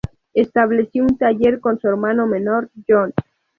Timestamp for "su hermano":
1.79-2.25